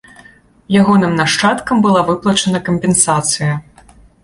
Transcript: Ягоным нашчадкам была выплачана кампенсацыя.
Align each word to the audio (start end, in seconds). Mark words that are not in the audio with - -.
Ягоным 0.79 1.13
нашчадкам 1.19 1.85
была 1.85 2.01
выплачана 2.09 2.59
кампенсацыя. 2.71 3.51